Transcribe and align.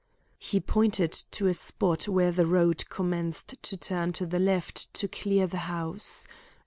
He 0.39 0.59
pointed 0.59 1.11
to 1.29 1.45
a 1.45 1.53
spot 1.53 2.07
where 2.07 2.31
the 2.31 2.47
road 2.47 2.89
commenced 2.89 3.61
to 3.61 3.77
turn 3.77 4.13
to 4.13 4.25
the 4.25 4.39
left 4.39 4.91
to 4.95 5.07
clear 5.07 5.45
the 5.45 5.57
house. 5.69 6.27